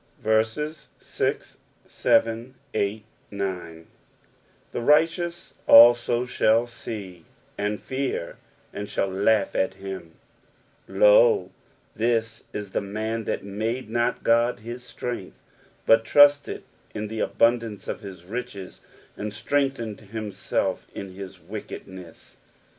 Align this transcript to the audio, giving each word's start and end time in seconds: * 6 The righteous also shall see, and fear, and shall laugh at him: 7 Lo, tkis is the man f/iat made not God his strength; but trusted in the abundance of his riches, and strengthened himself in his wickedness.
* 0.15 0.43
6 0.49 0.87
The 0.99 2.41
righteous 4.73 5.53
also 5.67 6.25
shall 6.25 6.65
see, 6.65 7.25
and 7.55 7.79
fear, 7.79 8.37
and 8.73 8.89
shall 8.89 9.11
laugh 9.11 9.55
at 9.55 9.75
him: 9.75 10.13
7 10.87 10.99
Lo, 11.01 11.51
tkis 11.95 12.45
is 12.51 12.71
the 12.71 12.81
man 12.81 13.21
f/iat 13.29 13.43
made 13.43 13.89
not 13.91 14.23
God 14.23 14.61
his 14.61 14.83
strength; 14.83 15.37
but 15.85 16.03
trusted 16.03 16.63
in 16.95 17.07
the 17.07 17.19
abundance 17.19 17.87
of 17.87 18.01
his 18.01 18.25
riches, 18.25 18.81
and 19.15 19.31
strengthened 19.31 20.01
himself 20.01 20.87
in 20.95 21.09
his 21.11 21.39
wickedness. 21.39 22.37